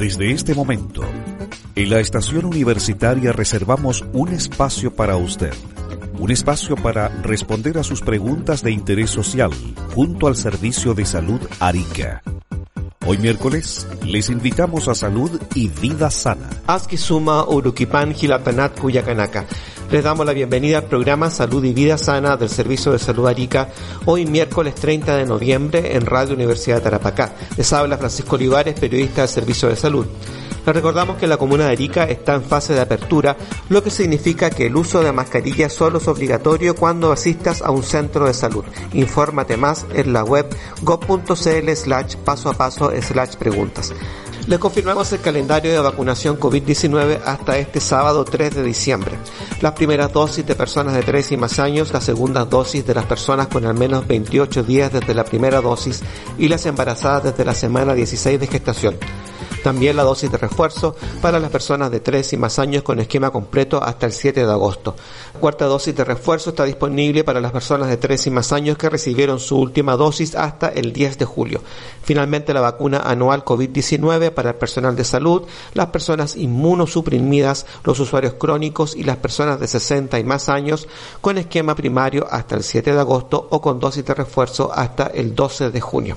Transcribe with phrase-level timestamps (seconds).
[0.00, 1.02] Desde este momento,
[1.74, 5.52] en la estación universitaria reservamos un espacio para usted.
[6.18, 9.50] Un espacio para responder a sus preguntas de interés social
[9.94, 12.22] junto al Servicio de Salud Arica.
[13.04, 16.48] Hoy miércoles les invitamos a Salud y Vida Sana.
[16.66, 19.44] Aski Suma Urukipan Kuyakanaka.
[19.90, 23.70] Les damos la bienvenida al programa Salud y Vida Sana del Servicio de Salud Arica,
[24.04, 27.32] hoy miércoles 30 de noviembre en Radio Universidad de Tarapacá.
[27.56, 30.06] Les habla Francisco Olivares, periodista del Servicio de Salud.
[30.64, 33.36] Les recordamos que la comuna de Arica está en fase de apertura,
[33.68, 37.82] lo que significa que el uso de mascarilla solo es obligatorio cuando asistas a un
[37.82, 38.64] centro de salud.
[38.92, 40.46] Infórmate más en la web
[40.82, 43.92] go.cl slash paso a paso slash preguntas.
[44.46, 49.12] Le confirmamos el calendario de vacunación COVID-19 hasta este sábado 3 de diciembre.
[49.60, 53.04] Las primeras dosis de personas de 3 y más años, las segundas dosis de las
[53.04, 56.02] personas con al menos 28 días desde la primera dosis
[56.38, 58.96] y las embarazadas desde la semana 16 de gestación.
[59.62, 63.30] También la dosis de refuerzo para las personas de 3 y más años con esquema
[63.30, 64.96] completo hasta el 7 de agosto.
[65.34, 68.78] La cuarta dosis de refuerzo está disponible para las personas de 3 y más años
[68.78, 71.62] que recibieron su última dosis hasta el 10 de julio.
[72.02, 75.42] Finalmente, la vacuna anual COVID-19 para el personal de salud,
[75.74, 80.88] las personas inmunosuprimidas, los usuarios crónicos y las personas de 60 y más años
[81.20, 85.34] con esquema primario hasta el 7 de agosto o con dosis de refuerzo hasta el
[85.34, 86.16] 12 de junio.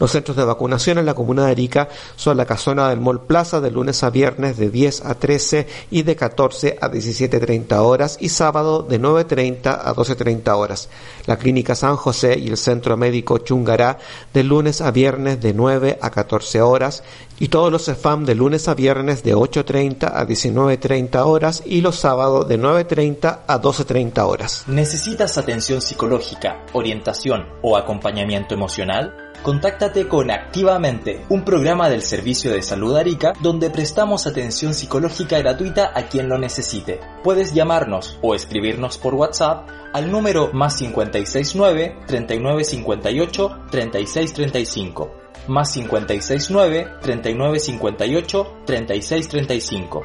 [0.00, 3.60] Los centros de vacunación en la comuna de Arica son la casona del Mall Plaza
[3.60, 8.30] de lunes a viernes de 10 a 13 y de 14 a 17.30 horas y
[8.30, 10.88] sábado de 9.30 a 12.30 horas.
[11.26, 13.98] La clínica San José y el centro médico Chungará
[14.32, 17.02] de lunes a viernes de 9 a 14 horas
[17.40, 21.96] y todos los CEFAM de lunes a viernes de 8.30 a 19.30 horas y los
[21.96, 24.64] sábados de 9.30 a 12.30 horas.
[24.68, 29.16] ¿Necesitas atención psicológica, orientación o acompañamiento emocional?
[29.42, 35.92] Contáctate con Activamente, un programa del Servicio de Salud Arica donde prestamos atención psicológica gratuita
[35.94, 37.00] a quien lo necesite.
[37.24, 48.62] Puedes llamarnos o escribirnos por WhatsApp al número más 569 3958 3635 más 569 3958
[48.64, 50.02] 3635.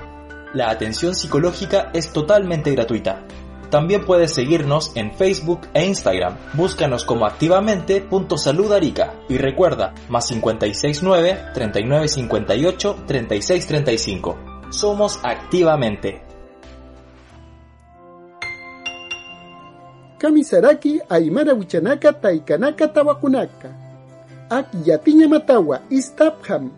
[0.53, 3.25] La atención psicológica es totalmente gratuita.
[3.69, 6.37] También puedes seguirnos en Facebook e Instagram.
[6.53, 14.37] Búscanos como activamente.saludarica y recuerda, más 569 3958 3635.
[14.69, 16.21] Somos Activamente.
[20.17, 23.84] Kamisaraki Aymara Wichanaka Taikanaka Tawakunaka.
[24.49, 26.71] Ak Yatiña Matawa Istapham.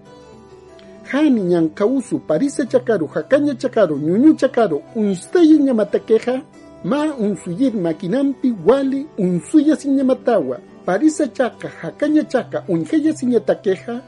[1.12, 6.42] Hani Ñankausu Parisa Chakaru Hakaña Chakaru Ñuñu Chakaru Unstayi Ñamatakeja
[6.84, 10.60] Ma unsuyir makinampi wali unsuya siñamatawa.
[10.86, 14.02] Parisa chaka hakaña chaka unjeya siñatakeja.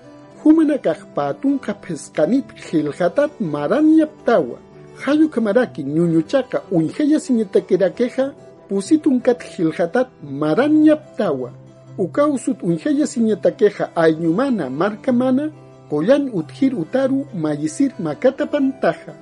[0.44, 4.59] Humanakaj patunka peskanit gilhatat maranyaptawa.
[5.02, 8.34] Hayu kamaraki ñuñu chaka unjeya siñatakerakeja.
[8.70, 11.52] Pusitunkat gilhatat maranyaptawa.
[11.98, 15.52] Ukausut unjeya siñatakeja ayñumana markamana.
[15.90, 19.14] Koyan uthir utaru mayisir makata pantaja.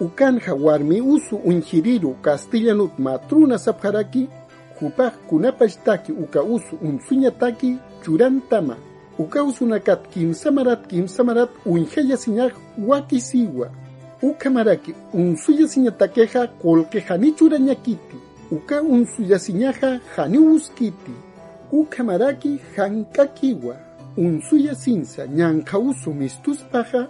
[0.00, 4.28] ukanja warmi usu unjiriru castellanut matruna sapjaraki
[4.80, 8.76] jupaj kunapashtaki uka usu unsuñataki churantama
[9.18, 12.52] uka usunakat kimsamarat kimsamarat unjaya siñaj
[12.86, 13.70] wakisiwa
[14.22, 18.16] uka maraki unsuya siñatakeja kolkejani churañakiti
[18.50, 20.38] uka unsuya siñaja jani
[21.72, 23.76] uskiti uka maraki jankakiwa
[24.16, 27.08] unsuya sinsa ñanja usu mistuspaja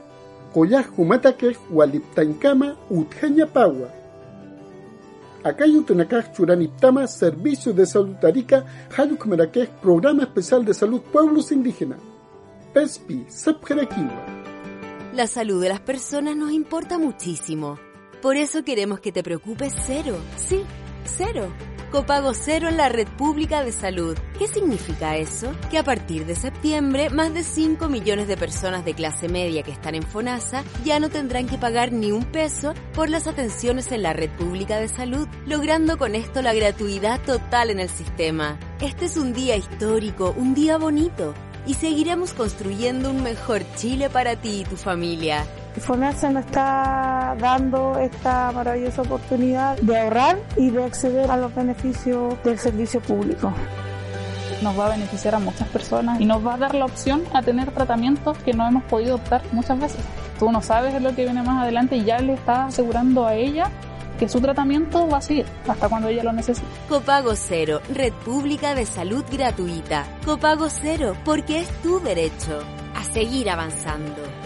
[0.55, 3.89] Koyaj humatakej waliptankama utjeña pawa.
[5.45, 8.65] Acayutunacaj churaniptama Servicio de Salud Arica,
[8.97, 11.99] Hayukmerakej Programa Especial de Salud Pueblos Indígenas.
[12.73, 14.25] PESPI, Sepjerakiwa.
[15.15, 17.79] La salud de las personas nos importa muchísimo.
[18.23, 20.17] Por eso queremos que te preocupes cero.
[20.39, 20.63] Sí,
[21.05, 21.53] cero.
[21.97, 24.19] Copago cero en la red pública de salud.
[24.39, 25.55] ¿Qué significa eso?
[25.71, 29.71] Que a partir de septiembre, más de 5 millones de personas de clase media que
[29.71, 34.03] están en FONASA ya no tendrán que pagar ni un peso por las atenciones en
[34.03, 38.59] la red pública de salud, logrando con esto la gratuidad total en el sistema.
[38.83, 41.33] Este es un día histórico, un día bonito
[41.67, 45.47] y seguiremos construyendo un mejor Chile para ti y tu familia.
[45.81, 52.35] FONASA nos está dando esta maravillosa oportunidad de ahorrar y de acceder a los beneficios
[52.45, 53.53] del servicio público
[54.63, 57.43] nos va a beneficiar a muchas personas y nos va a dar la opción a
[57.43, 60.01] tener tratamientos que no hemos podido optar muchas veces.
[60.39, 63.71] Tú no sabes lo que viene más adelante y ya le estás asegurando a ella
[64.19, 66.67] que su tratamiento va a seguir hasta cuando ella lo necesite.
[66.89, 70.05] Copago Cero, Red Pública de Salud Gratuita.
[70.25, 72.61] Copago Cero, porque es tu derecho
[72.95, 74.46] a seguir avanzando.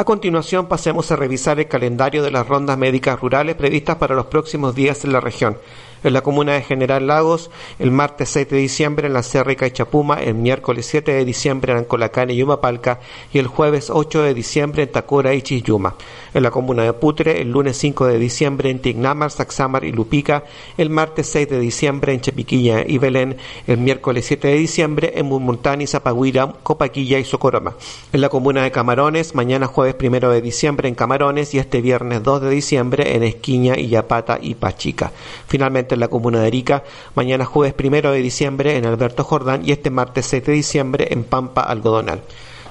[0.00, 4.28] A continuación pasemos a revisar el calendario de las rondas médicas rurales previstas para los
[4.28, 5.58] próximos días en la región
[6.02, 9.70] en la comuna de General Lagos, el martes 6 de diciembre en la Sierra y
[9.70, 13.00] Chapuma, el miércoles 7 de diciembre en Ancolacán y Yumapalca
[13.32, 15.94] y el jueves 8 de diciembre en Tacura y Chiyuma.
[16.32, 20.44] En la comuna de Putre, el lunes 5 de diciembre en Tignamar, Saxamar y Lupica,
[20.76, 23.36] el martes 6 de diciembre en Chepiquilla y Belén,
[23.66, 27.74] el miércoles 7 de diciembre en Mumuntani, Zapaguira, Copaquilla y Socoroma.
[28.12, 32.22] En la comuna de Camarones, mañana jueves 1 de diciembre en Camarones y este viernes
[32.22, 35.12] 2 de diciembre en Esquiña, Illapata y Pachica.
[35.46, 36.84] Finalmente en la comuna de Arica,
[37.14, 41.24] mañana jueves primero de diciembre en Alberto Jordán y este martes 7 de diciembre en
[41.24, 42.20] Pampa Algodonal.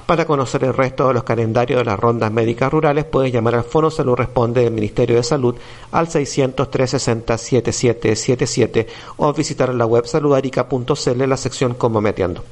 [0.10, 3.64] Para conocer el resto de los calendarios de las rondas médicas rurales, puedes llamar al
[3.64, 5.54] Fono Salud Responde del Ministerio de Salud
[5.92, 8.88] al 600-360-7777
[9.18, 12.44] o visitar la web saludarica.cl en la sección Como Meteando.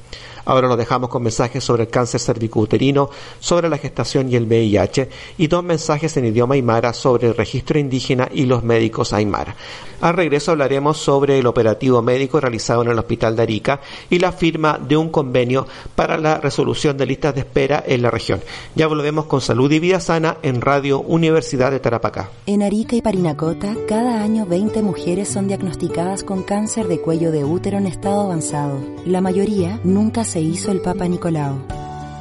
[0.47, 3.09] Ahora lo dejamos con mensajes sobre el cáncer cervicouterino,
[3.41, 7.77] sobre la gestación y el VIH y dos mensajes en idioma aymara sobre el registro
[7.77, 9.57] indígena y los médicos aymara.
[9.99, 14.31] Al regreso hablaremos sobre el operativo médico realizado en el Hospital de Arica y la
[14.31, 18.39] firma de un convenio para la resolución de listas de espera en la región.
[18.75, 22.29] Ya volvemos con Salud y Vida Sana en Radio Universidad de Tarapacá.
[22.45, 27.43] En Arica y Parinacota, cada año 20 mujeres son diagnosticadas con cáncer de cuello de
[27.43, 28.79] útero en estado avanzado.
[29.05, 31.77] La mayoría nunca se hizo el Papa Nicolau.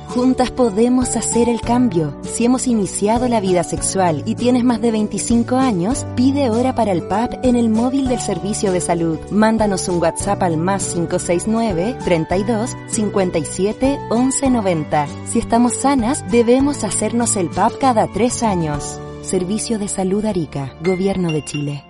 [0.08, 2.18] Juntas podemos hacer el cambio.
[2.22, 6.92] Si hemos iniciado la vida sexual y tienes más de 25 años, pide hora para
[6.92, 9.18] el PAP en el móvil del Servicio de Salud.
[9.30, 15.06] Mándanos un WhatsApp al más 569 32 57 11 90.
[15.26, 18.98] Si estamos sanas, debemos hacernos el PAP cada tres años.
[19.22, 21.84] Servicio de Salud Arica, Gobierno de Chile.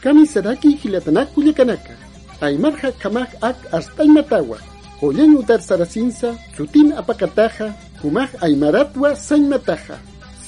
[0.00, 0.78] Kamisaraki
[2.40, 4.04] Aymarja Kamak Ak hasta
[5.02, 9.96] Oyen utar sarasinsa, sutin apakataja, kumaj aymaratwa sañmataja.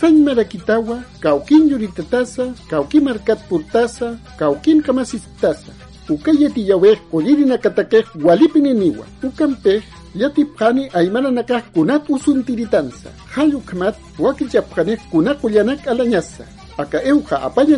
[0.00, 5.72] Sañmarakitawa, kaukin yuritatasa, kaukin markat purtasa, kaukin kamasistasa.
[6.10, 9.06] Ukayeti yaweh kolirina katakej walipininiwa.
[9.22, 9.82] Ukampej
[10.14, 13.08] yatipjani aymaranakaj kunat usuntiritansa.
[13.34, 16.44] Hayukmat wakichapjanej kunakuyanak alañasa.
[16.76, 17.76] Acá Euja Apaya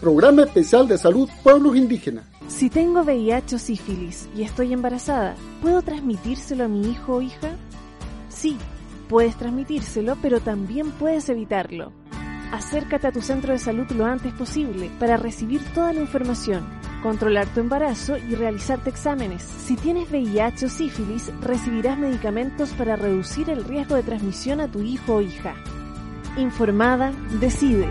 [0.00, 2.29] Programa Especial de Salud Pueblos Indígenas.
[2.50, 7.52] Si tengo VIH o sífilis y estoy embarazada, ¿puedo transmitírselo a mi hijo o hija?
[8.28, 8.58] Sí,
[9.08, 11.92] puedes transmitírselo, pero también puedes evitarlo.
[12.52, 16.66] Acércate a tu centro de salud lo antes posible para recibir toda la información,
[17.04, 19.42] controlar tu embarazo y realizarte exámenes.
[19.42, 24.82] Si tienes VIH o sífilis, recibirás medicamentos para reducir el riesgo de transmisión a tu
[24.82, 25.54] hijo o hija.
[26.36, 27.88] Informada, decide.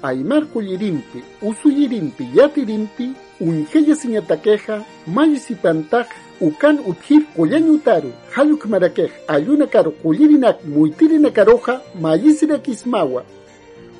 [0.02, 6.06] Aymar Kuyirimpi, Usuyirimpi, Yatirimpi, Unjeya Siñataqueja, Mayisipantaj,
[6.40, 13.22] ukan uthir utaru, hayuk marakej ayuna karo kullirinak muitirina karoja mayisira kismawa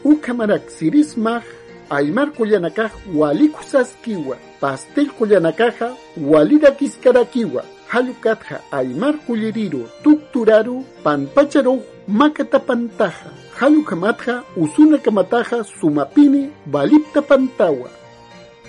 [0.04, 1.42] ukamarak sirismaj
[1.90, 5.92] aymar kullanakaj walikusaskiwa pastel kullanakaja
[6.30, 17.90] walira kiskarakiwa hayukatja aymar kulliriru tukturaru panpacharu makatapantaja hayukamatja usuna kamataja sumapini balipta pantawa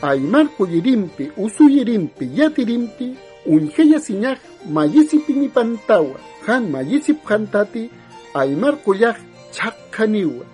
[0.02, 3.16] aymar kullirimpi usuyirimpi yatirimpi
[4.00, 7.90] siñaj mayisip pantawa, han mayisip hantati
[8.34, 9.16] aymar kuyaj
[9.52, 10.46] chakkaniwa.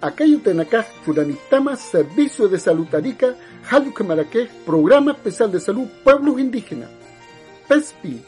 [0.00, 3.34] Akayu tenakaj churanitama Servicio de Salud Arica,
[3.70, 3.92] Hayu
[4.66, 6.90] Programa Especial de Salud Pueblos Indígenas.
[7.68, 8.22] PESPI.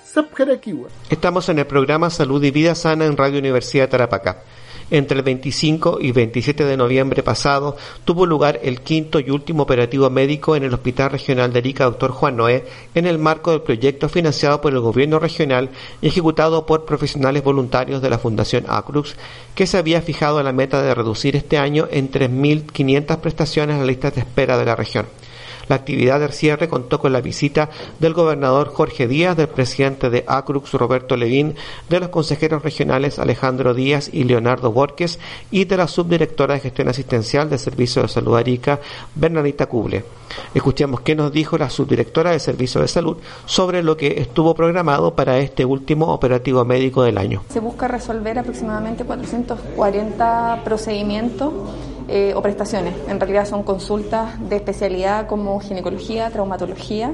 [1.10, 4.42] Estamos en el programa Salud y Vida Sana en Radio Universidad de Tarapacá.
[4.88, 10.08] Entre el 25 y 27 de noviembre pasado tuvo lugar el quinto y último operativo
[10.10, 12.12] médico en el Hospital Regional de Arica Dr.
[12.12, 12.64] Juan Noé
[12.94, 18.00] en el marco del proyecto financiado por el gobierno regional y ejecutado por profesionales voluntarios
[18.00, 19.16] de la Fundación Acrux,
[19.56, 23.86] que se había fijado la meta de reducir este año en 3.500 prestaciones a la
[23.86, 25.06] lista de espera de la región.
[25.68, 30.24] La actividad del cierre contó con la visita del gobernador Jorge Díaz, del presidente de
[30.26, 31.56] ACRUX Roberto Levín,
[31.88, 35.18] de los consejeros regionales Alejandro Díaz y Leonardo Borges
[35.50, 38.80] y de la subdirectora de gestión asistencial del Servicio de Salud Arica,
[39.14, 40.04] Bernadita Cuble.
[40.54, 45.14] Escuchemos qué nos dijo la subdirectora del Servicio de Salud sobre lo que estuvo programado
[45.14, 47.42] para este último operativo médico del año.
[47.48, 51.52] Se busca resolver aproximadamente 440 procedimientos
[52.08, 52.94] eh, o prestaciones.
[53.08, 57.12] En realidad son consultas de especialidad como ginecología, traumatología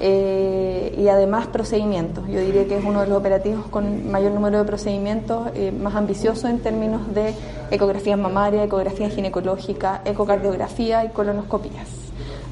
[0.00, 2.26] eh, y además procedimientos.
[2.26, 5.94] Yo diría que es uno de los operativos con mayor número de procedimientos, eh, más
[5.94, 7.34] ambicioso en términos de
[7.70, 11.86] ecografía mamaria, ecografía ginecológica, ecocardiografía y colonoscopías.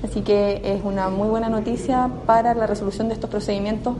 [0.04, 3.96] Así que es una muy buena noticia para la resolución de estos procedimientos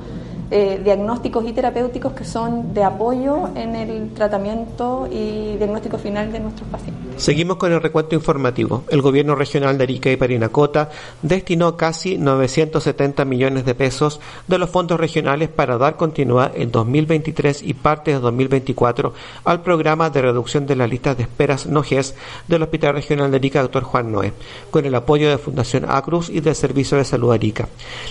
[0.49, 6.69] diagnósticos y terapéuticos que son de apoyo en el tratamiento y diagnóstico final de nuestros
[6.69, 7.00] pacientes.
[7.21, 8.85] Seguimos con el recuento informativo.
[8.89, 10.89] El gobierno regional de Arica y Parinacota
[11.21, 17.63] destinó casi 970 millones de pesos de los fondos regionales para dar continuidad en 2023
[17.63, 19.13] y parte de 2024
[19.45, 22.15] al programa de reducción de las listas de esperas NOGES
[22.49, 23.83] del Hospital Regional de Arica, Dr.
[23.83, 24.33] Juan Noé,
[24.71, 27.69] con el apoyo de Fundación Acruz y del Servicio de Salud Arica.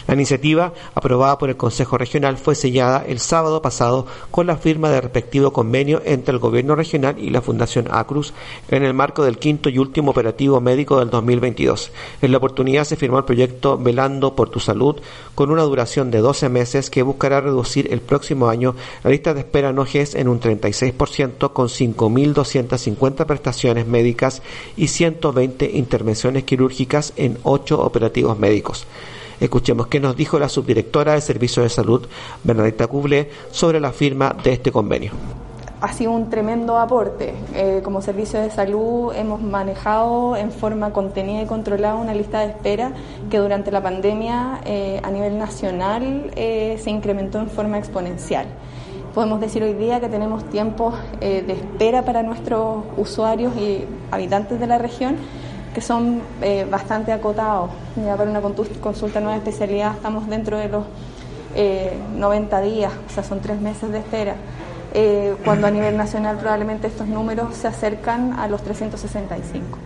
[0.08, 4.92] La iniciativa, aprobada por el Consejo Regional, fue sellada el sábado pasado con la firma
[4.92, 8.36] del respectivo convenio entre el Gobierno regional y la Fundación Acruz
[8.70, 11.90] en el marco del quinto y último operativo médico del 2022.
[12.22, 14.98] En la oportunidad se firmó el proyecto Velando por tu Salud
[15.36, 18.76] con una duración de 12 meses que buscará reducir el próximo año
[19.06, 24.42] la lista de espera no GES en un 36% con 5.250 prestaciones médicas
[24.76, 28.86] y 120 intervenciones quirúrgicas en 8 operativos médicos.
[29.40, 32.06] Escuchemos qué nos dijo la subdirectora de Servicio de Salud,
[32.44, 35.14] Bernadetta Cublé, sobre la firma de este convenio
[35.82, 37.34] ha sido un tremendo aporte.
[37.54, 42.48] Eh, como servicio de salud hemos manejado en forma contenida y controlada una lista de
[42.48, 42.92] espera
[43.30, 48.48] que durante la pandemia eh, a nivel nacional eh, se incrementó en forma exponencial.
[49.14, 54.68] Podemos decir hoy día que tenemos tiempos de espera para nuestros usuarios y habitantes de
[54.68, 55.16] la región
[55.74, 56.22] que son
[56.70, 57.72] bastante acotados.
[57.98, 60.84] Ya para una consulta nueva especialidad estamos dentro de los
[62.18, 64.36] 90 eh, días, o sea, son tres meses de espera.
[64.94, 69.78] Eh, cuando a nivel nacional probablemente estos números se acercan a los 365.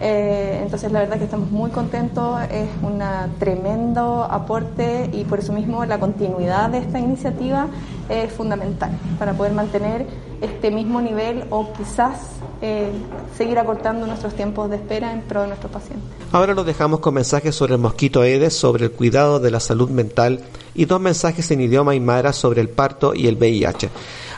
[0.00, 3.02] entonces la verdad que estamos muy contentos, es un
[3.38, 7.68] tremendo aporte y por eso mismo la continuidad de esta iniciativa
[8.08, 10.06] es fundamental para poder mantener
[10.42, 12.18] este mismo nivel o quizás
[12.60, 12.90] eh,
[13.36, 16.08] seguir acortando nuestros tiempos de espera en pro de nuestros pacientes.
[16.32, 19.90] Ahora los dejamos con mensajes sobre el mosquito Aedes, sobre el cuidado de la salud
[19.90, 20.40] mental
[20.74, 23.90] y dos mensajes en idioma aymara sobre el parto y el VIH.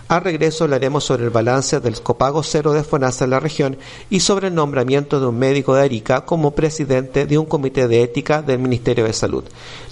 [0.09, 3.77] Al regreso hablaremos sobre el balance del copago cero de FONASA en la región
[4.09, 8.03] y sobre el nombramiento de un médico de Arica como presidente de un comité de
[8.03, 9.43] ética del Ministerio de Salud.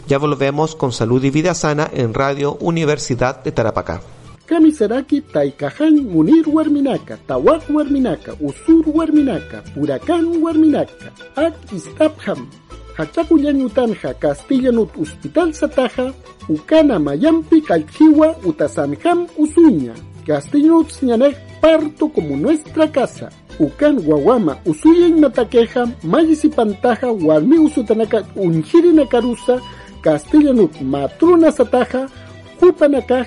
[0.06, 4.02] Ya volvemos con Salud y Vida Sana en Radio Universidad de Tarapacá.
[12.96, 16.14] Hachakuyan Utanja, Castellanut Hospital Sataja,
[16.48, 19.94] Ukana Mayampi Kalchiwa Utasanjam Usuña,
[20.26, 23.30] Castellanut Siñanej Parto como nuestra casa.
[23.58, 29.60] Ukan Guaguama Usuyen Mataqueja, Mayisipantaja, Walmi Usutanaka Unjiri Nakarusa,
[30.02, 32.08] Castellanut Matruna Sataja,
[32.60, 33.26] Kupanaka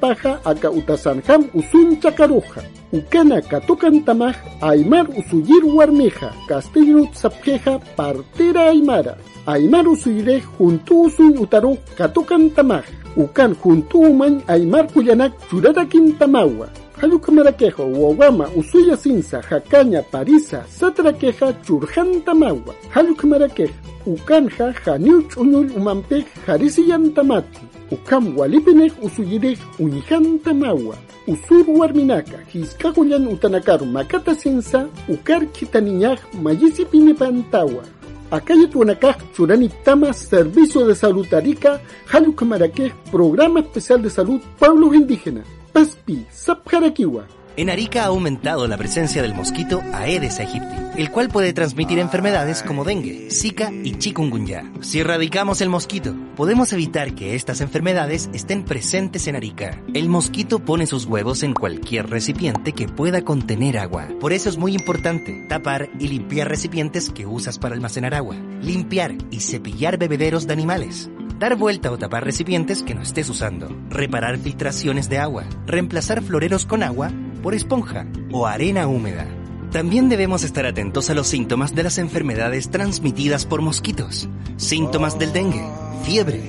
[0.00, 2.77] paja aka utasanjam usun chakaruja.
[2.92, 6.32] Ukana katukan tamaj aymar usuyir warmeja.
[6.48, 9.16] Castillo sapjeja partera aymara.
[9.46, 12.84] Aymar usuyire juntu usun utaru katukan tamaj.
[13.16, 16.68] Ukan juntu uman aymar kuyanak churarakin tamawa.
[16.98, 23.72] Hayukamaraquejo, Uogama, Usuya Sinsa, Jacaña, Parisa, Satraqueja, Churjan Tamawa, Hayukamaraqueja,
[24.04, 33.86] Ukanja, Janiuch Uñul Umampej, Jarisiyan Tamati, Ukam Walipinej Usuyirej, Unijan Tamawa, Usur Warminaka, Hiskakuyan Utanakaru,
[33.86, 37.84] Makata Sinsa, Ukar Kitaniñaj, Mayisipine Pantawa.
[38.30, 41.80] Acayatuanacaj, Churani Tama, Servicio de Salud Arica,
[42.12, 45.46] Hayukamaraquej, Programa Especial de Salud Pueblos Indígenas.
[45.72, 47.24] Paspi, Sapjarakiwa,
[47.58, 52.62] En Arica ha aumentado la presencia del mosquito Aedes aegypti, el cual puede transmitir enfermedades
[52.62, 54.72] como dengue, zika y chikungunya.
[54.80, 59.82] Si erradicamos el mosquito, podemos evitar que estas enfermedades estén presentes en Arica.
[59.92, 64.06] El mosquito pone sus huevos en cualquier recipiente que pueda contener agua.
[64.20, 69.16] Por eso es muy importante tapar y limpiar recipientes que usas para almacenar agua, limpiar
[69.32, 74.38] y cepillar bebederos de animales dar vuelta o tapar recipientes que no estés usando, reparar
[74.38, 79.26] filtraciones de agua, reemplazar floreros con agua por esponja o arena húmeda.
[79.70, 84.28] También debemos estar atentos a los síntomas de las enfermedades transmitidas por mosquitos.
[84.56, 85.64] Síntomas del dengue,
[86.04, 86.40] fiebre,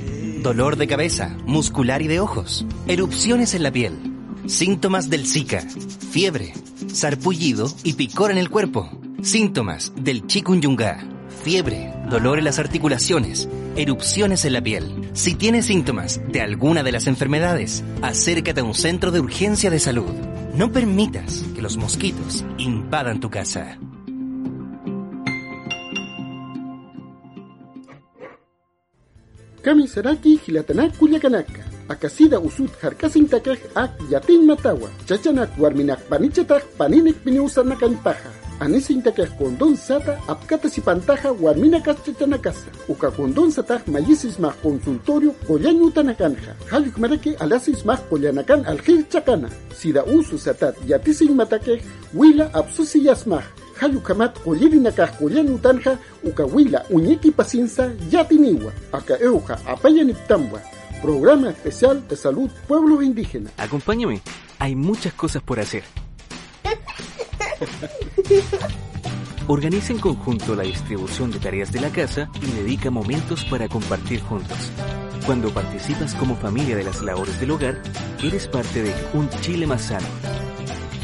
[0.41, 3.93] dolor de cabeza, muscular y de ojos, erupciones en la piel.
[4.47, 5.61] Síntomas del Zika,
[6.11, 6.53] fiebre,
[6.93, 8.89] sarpullido y picor en el cuerpo.
[9.21, 11.05] Síntomas del chikungunya,
[11.43, 15.09] fiebre, dolor en las articulaciones, erupciones en la piel.
[15.13, 19.79] Si tienes síntomas de alguna de las enfermedades, acércate a un centro de urgencia de
[19.79, 20.13] salud.
[20.53, 23.77] No permitas que los mosquitos invadan tu casa.
[29.61, 31.63] Kamisaraki Hilatanak Kuyakanaka.
[31.89, 34.89] Akasida usut harkasintakaj ak yatin matawa.
[35.05, 37.97] Chachanak warminak panichatak paninik piniusanakan
[38.59, 38.65] paja.
[38.65, 42.71] Anisintakaj kondon sata apkata si pantaja warmina chachanakasa.
[42.87, 46.55] Uka kondon sataj mayisis mah consultorio kollañu tanakanja.
[46.71, 49.49] Hayuk marake alasis mah kollanakan aljil chakana.
[49.73, 51.81] Sida usu satat yatisin matakej
[52.13, 52.51] wila
[53.79, 58.71] hayukamat kollirinakaj kollanu tanja uka wila uñeki pacinsa yatiniwa.
[58.91, 60.59] Aka euja apayaniptambua.
[61.01, 63.53] Programa Especial de Salud Pueblos Indígenas.
[63.57, 64.19] Acompáñame,
[64.59, 65.83] hay muchas cosas por hacer.
[69.47, 74.21] Organiza en conjunto la distribución de tareas de la casa y dedica momentos para compartir
[74.21, 74.71] juntos.
[75.25, 77.81] Cuando participas como familia de las labores del hogar,
[78.23, 80.07] eres parte de Un Chile Más Sano.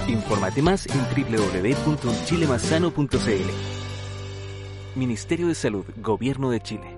[0.08, 3.15] Infórmate más en www.unchilemasano.cl.
[4.96, 6.95] Ministerio de Salud, Gobierno de Chile.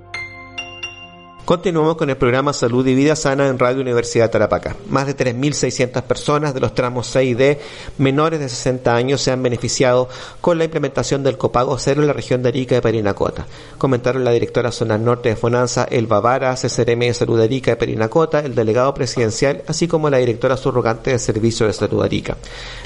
[1.47, 4.75] Continuamos con el programa Salud y Vida Sana en Radio Universidad Tarapacá.
[4.89, 7.57] Más de 3.600 personas de los tramos C y D
[7.97, 10.09] menores de 60 años se han beneficiado
[10.41, 13.47] con la implementación del copago cero en la región de Arica y Perinacota.
[13.77, 17.75] Comentaron la directora zonal norte de Fonanza, Elba Vara, CCRM de Salud de Arica y
[17.75, 22.35] Perinacota, el delegado presidencial, así como la directora subrogante del Servicio de Salud de Arica.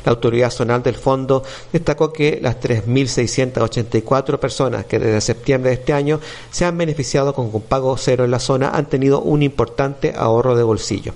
[0.05, 1.41] La autoridad zonal del fondo
[1.73, 6.19] destacó que las 3.684 personas que desde septiembre de este año
[6.51, 10.63] se han beneficiado con copago cero en la zona han tenido un importante ahorro de
[10.63, 11.13] bolsillo.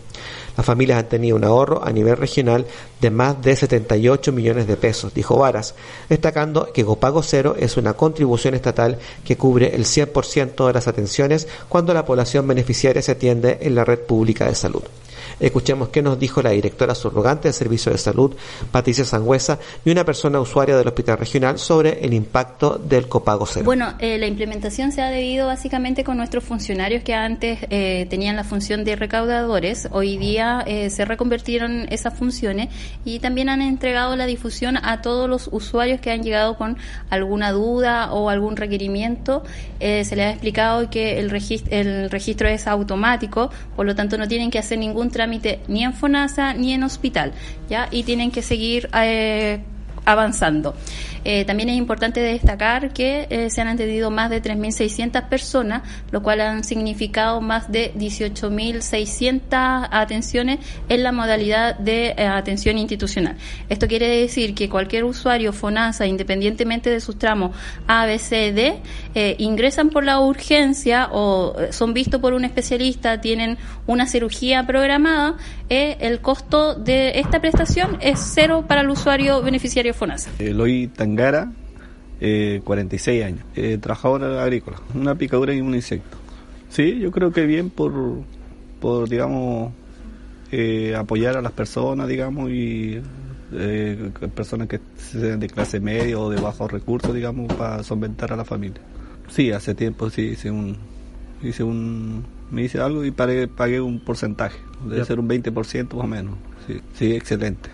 [0.57, 2.65] Las familias han tenido un ahorro a nivel regional
[3.01, 5.75] de más de 78 millones de pesos, dijo Varas,
[6.07, 11.47] destacando que Copago Cero es una contribución estatal que cubre el 100% de las atenciones
[11.67, 14.83] cuando la población beneficiaria se atiende en la red pública de salud.
[15.39, 18.33] Escuchemos qué nos dijo la directora subrogante del Servicio de Salud,
[18.71, 23.65] Patricia Sangüesa, y una persona usuaria del Hospital Regional sobre el impacto del copago cero.
[23.65, 28.35] Bueno, eh, la implementación se ha debido básicamente con nuestros funcionarios que antes eh, tenían
[28.35, 29.89] la función de recaudadores.
[29.91, 32.69] Hoy día eh, se reconvertieron esas funciones
[33.03, 36.77] y también han entregado la difusión a todos los usuarios que han llegado con
[37.09, 39.43] alguna duda o algún requerimiento.
[39.79, 44.27] se les ha explicado que el registro, el registro es automático, por lo tanto no
[44.27, 47.33] tienen que hacer ningún trámite ni en FONASA ni en hospital,
[47.69, 47.87] ¿ya?
[47.91, 49.59] Y tienen que seguir eh,
[50.05, 50.75] avanzando.
[51.25, 56.21] Eh, también es importante destacar que eh, se han atendido más de 3.600 personas, lo
[56.21, 63.37] cual han significado más de 18.600 atenciones en la modalidad de eh, atención institucional.
[63.69, 68.75] Esto quiere decir que cualquier usuario FONASA, independientemente de sus tramos A, B, C, D,
[69.39, 75.37] ingresan por la urgencia o son vistos por un especialista, tienen una cirugía programada,
[75.69, 80.31] el costo de esta prestación es cero para el usuario beneficiario FONASA.
[80.39, 81.51] Eloy Tangara,
[82.19, 86.17] eh, 46 años, eh, trabajadora agrícola, una picadura y un insecto.
[86.69, 87.93] Sí, yo creo que bien por,
[88.81, 89.71] por digamos,
[90.51, 93.01] eh, apoyar a las personas, digamos, y
[93.53, 98.35] eh, personas que sean de clase media o de bajos recursos, digamos, para solventar a
[98.35, 98.81] la familia.
[99.29, 100.77] Sí, hace tiempo sí hice un,
[101.41, 106.03] hice un, me hice algo y pagué, pagué un porcentaje, debe ser un 20% más
[106.03, 106.35] o menos.
[106.67, 107.69] Sí, sí, excelente.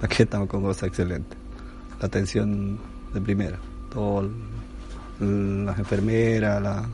[0.00, 1.45] Aquí estamos con cosas excelentes
[2.00, 2.78] la atención
[3.12, 3.58] de primera.
[3.92, 4.28] Todo,
[5.20, 6.86] las enfermeras,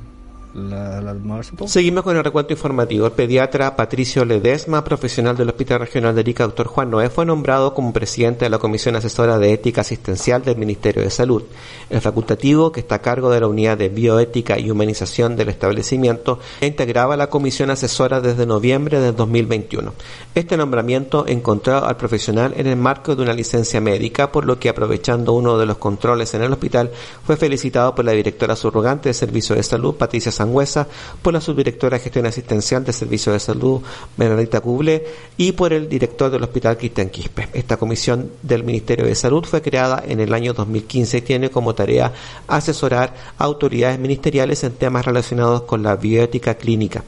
[1.67, 3.07] Seguimos con el recuento informativo.
[3.07, 7.73] El pediatra Patricio Ledesma, profesional del Hospital Regional de Arica, doctor Juan Noé, fue nombrado
[7.73, 11.43] como presidente de la Comisión Asesora de Ética Asistencial del Ministerio de Salud.
[11.89, 16.39] El facultativo, que está a cargo de la unidad de bioética y humanización del establecimiento,
[16.61, 19.95] integraba la comisión asesora desde noviembre de 2021.
[20.35, 24.69] Este nombramiento encontró al profesional en el marco de una licencia médica, por lo que
[24.69, 26.91] aprovechando uno de los controles en el hospital,
[27.25, 30.87] fue felicitado por la directora subrogante de Servicio de Salud, Patricia Sangüesa,
[31.23, 33.81] por la subdirectora de gestión asistencial de Servicio de Salud,
[34.17, 35.05] Bernadita Cuble,
[35.37, 37.49] y por el director del Hospital Cristian Quispe.
[37.53, 41.75] Esta comisión del Ministerio de Salud fue creada en el año 2015 y tiene como
[41.75, 42.13] tarea
[42.49, 47.05] asesorar a autoridades ministeriales en temas relacionados con la bioética clínica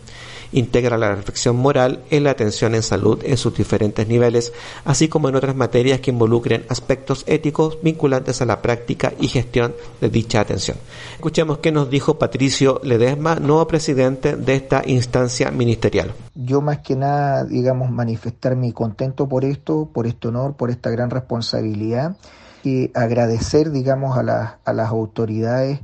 [0.54, 4.52] integra la reflexión moral en la atención en salud en sus diferentes niveles,
[4.84, 9.74] así como en otras materias que involucren aspectos éticos vinculantes a la práctica y gestión
[10.00, 10.76] de dicha atención.
[11.14, 16.12] Escuchemos qué nos dijo Patricio Ledesma, nuevo presidente de esta instancia ministerial.
[16.34, 20.90] Yo más que nada, digamos, manifestar mi contento por esto, por este honor, por esta
[20.90, 22.16] gran responsabilidad
[22.62, 25.80] y agradecer, digamos, a, a las autoridades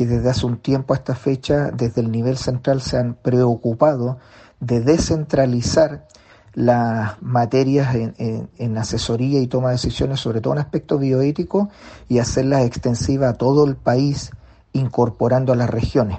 [0.00, 4.16] que desde hace un tiempo a esta fecha, desde el nivel central, se han preocupado
[4.58, 6.08] de descentralizar
[6.54, 11.68] las materias en, asesoría y toma de decisiones, sobre todo en aspectos bioéticos,
[12.08, 14.30] y hacerlas extensivas a todo el país,
[14.72, 16.16] incorporando a las regiones.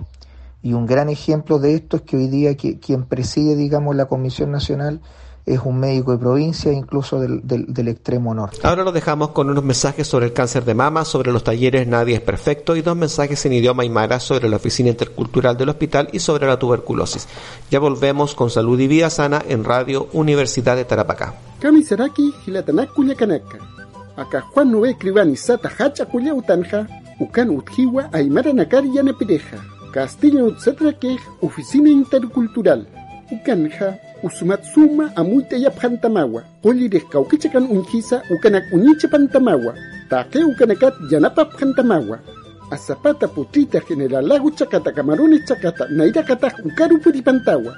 [0.61, 4.51] Y un gran ejemplo de esto es que hoy día quien preside, digamos, la Comisión
[4.51, 5.01] Nacional
[5.45, 8.59] es un médico de provincia, incluso del, del, extremo norte.
[8.63, 12.15] Ahora lo dejamos con unos mensajes sobre el cáncer de mama, sobre los talleres Nadie
[12.15, 16.19] es Perfecto y dos mensajes en idioma aymara sobre la oficina intercultural del hospital y
[16.19, 17.27] sobre la tuberculosis.
[17.69, 21.33] Ya volvemos con Salud y Vida Sana en Radio Universidad de Tarapacá.
[21.59, 22.33] Kamisaraki
[23.17, 23.57] kanaka.
[24.15, 26.87] Acá Juan Nube Cribani Sata Hacha Utanja,
[27.19, 29.57] Ucan Utjiwa Aymara Nakari Yanapireja.
[29.91, 32.87] Castillo Utsatraque, Oficina Intercultural.
[33.29, 39.73] Ucanja usumatsuma amuita yapjantamawa qulliris kawkichakan unjisa ukanak unicha pantamawa
[40.09, 42.19] take ukanakat yanapapjantamawa
[42.71, 47.75] azapata putrita generalago chakata camarones chakata nairakataj ukaru puripantawa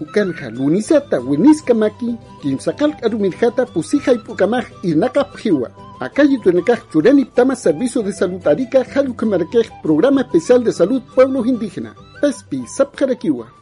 [0.00, 5.70] ukanja lunisata winiska maki kimsakal arumirjata pusija ipukamaj irnakapjiwa
[6.00, 11.96] Acá tuenekaj churani tama servicio de salud arica jalukamarquej programa especial de salud pueblos indígenas
[12.20, 13.57] pespi sapjarakiwa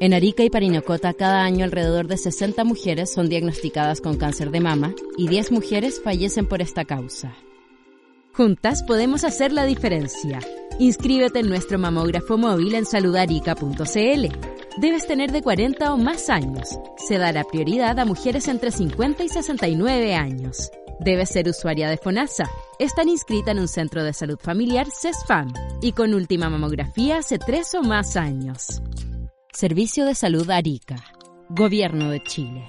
[0.00, 4.60] en Arica y Parinacota cada año alrededor de 60 mujeres son diagnosticadas con cáncer de
[4.60, 7.34] mama y 10 mujeres fallecen por esta causa.
[8.32, 10.38] Juntas podemos hacer la diferencia.
[10.78, 14.26] Inscríbete en nuestro mamógrafo móvil en saludarica.cl.
[14.80, 16.78] Debes tener de 40 o más años.
[16.96, 20.70] Se dará prioridad a mujeres entre 50 y 69 años.
[21.00, 22.48] Debes ser usuaria de FONASA.
[22.78, 27.74] Están inscrita en un centro de salud familiar CESFAM y con última mamografía hace 3
[27.74, 28.80] o más años.
[29.60, 30.94] Servicio de Salud Arica.
[31.48, 32.64] Gobierno de Chile.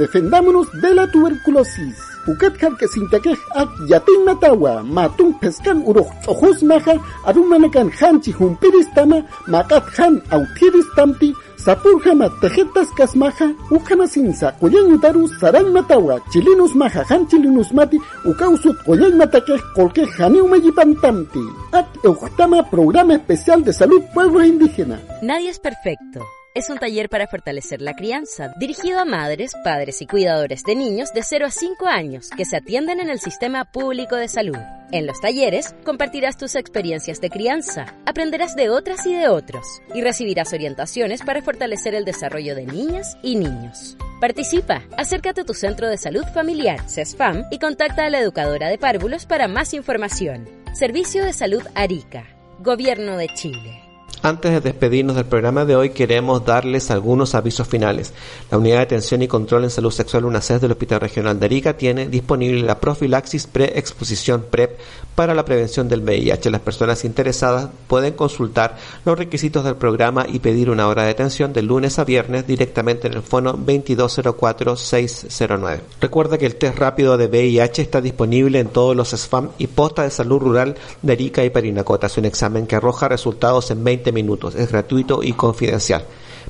[0.00, 1.96] Defendámonos de la tuberculosis.
[2.22, 6.94] Ukat Harkasintakej ak yatin matawa, matun peskan uruj ojos maja,
[7.26, 15.70] arumanakan hanchi humpiristama, makat han autiris tamti, Sapurjama tejetas kasmaja, ujama sinsa, koyan utaru, saran
[15.70, 21.44] matawa, chilinus maja, han chilinus mati, ukausut koyan matake, colque janiu mejipantamti.
[21.72, 24.98] At eujtama programa especial de salud pueblo indígena.
[25.22, 26.41] Nadie es perfecto.
[26.54, 31.14] Es un taller para fortalecer la crianza, dirigido a madres, padres y cuidadores de niños
[31.14, 34.58] de 0 a 5 años que se atienden en el sistema público de salud.
[34.90, 40.02] En los talleres compartirás tus experiencias de crianza, aprenderás de otras y de otros y
[40.02, 43.96] recibirás orientaciones para fortalecer el desarrollo de niñas y niños.
[44.20, 48.76] Participa, acércate a tu centro de salud familiar, CESFAM, y contacta a la educadora de
[48.76, 50.46] párvulos para más información.
[50.74, 52.26] Servicio de Salud Arica,
[52.58, 53.81] Gobierno de Chile.
[54.24, 58.12] Antes de despedirnos del programa de hoy, queremos darles algunos avisos finales.
[58.52, 61.76] La Unidad de Atención y Control en Salud Sexual UNACES del Hospital Regional de Arica
[61.76, 64.78] tiene disponible la profilaxis pre-exposición PrEP
[65.16, 66.52] para la prevención del VIH.
[66.52, 71.52] Las personas interesadas pueden consultar los requisitos del programa y pedir una hora de atención
[71.52, 75.80] de lunes a viernes directamente en el fono 2204-609.
[76.00, 80.04] Recuerda que el test rápido de VIH está disponible en todos los SFAM y postas
[80.04, 82.06] de salud rural de Arica y Parinacota.
[82.06, 84.54] Es un examen que arroja resultados en 20 minutos.
[84.54, 86.04] Es gratuito y confidencial.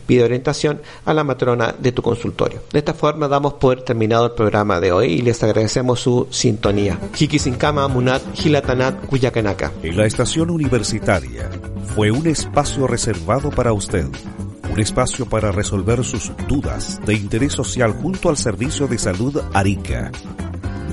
[0.07, 2.61] Pide orientación a la matrona de tu consultorio.
[2.73, 6.99] De esta forma damos por terminado el programa de hoy y les agradecemos su sintonía.
[7.19, 9.73] Hikisinkama Munat Hilatanat Kuyakanaka.
[9.83, 11.49] En la estación universitaria
[11.95, 14.07] fue un espacio reservado para usted.
[14.73, 20.11] Un espacio para resolver sus dudas de interés social junto al Servicio de Salud Arica.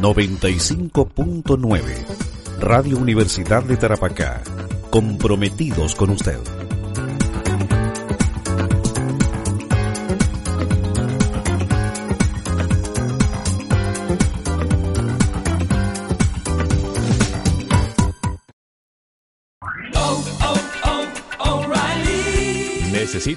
[0.02, 1.82] 95.9
[2.60, 4.42] Radio Universidad de Tarapacá,
[4.90, 6.59] comprometidos con usted.